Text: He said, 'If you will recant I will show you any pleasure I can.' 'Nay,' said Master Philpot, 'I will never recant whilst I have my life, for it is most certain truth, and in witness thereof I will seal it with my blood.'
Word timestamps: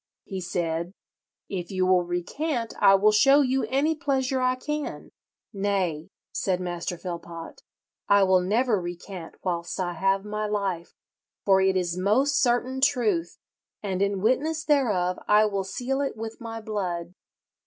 He 0.23 0.41
said, 0.41 0.95
'If 1.47 1.69
you 1.69 1.85
will 1.85 2.01
recant 2.03 2.73
I 2.81 2.95
will 2.95 3.11
show 3.11 3.41
you 3.41 3.65
any 3.65 3.93
pleasure 3.93 4.41
I 4.41 4.55
can.' 4.55 5.11
'Nay,' 5.53 6.09
said 6.33 6.59
Master 6.59 6.97
Philpot, 6.97 7.61
'I 8.09 8.23
will 8.23 8.41
never 8.41 8.81
recant 8.81 9.35
whilst 9.43 9.79
I 9.79 9.93
have 9.93 10.25
my 10.25 10.47
life, 10.47 10.95
for 11.45 11.61
it 11.61 11.77
is 11.77 11.99
most 11.99 12.41
certain 12.41 12.81
truth, 12.81 13.37
and 13.83 14.01
in 14.01 14.21
witness 14.21 14.63
thereof 14.65 15.19
I 15.27 15.45
will 15.45 15.63
seal 15.63 16.01
it 16.01 16.17
with 16.17 16.41
my 16.41 16.61
blood.' 16.61 17.13